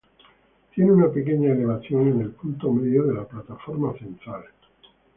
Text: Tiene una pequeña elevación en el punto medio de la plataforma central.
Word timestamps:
Tiene 0.73 0.93
una 0.93 1.09
pequeña 1.11 1.51
elevación 1.53 2.07
en 2.07 2.21
el 2.21 2.31
punto 2.31 2.71
medio 2.71 3.03
de 3.03 3.13
la 3.13 3.25
plataforma 3.27 3.93
central. 3.99 4.45